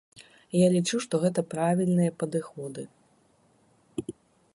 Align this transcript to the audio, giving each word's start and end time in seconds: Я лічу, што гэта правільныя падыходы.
Я 0.59 0.67
лічу, 0.75 1.01
што 1.03 1.19
гэта 1.23 1.43
правільныя 1.51 2.11
падыходы. 2.23 2.87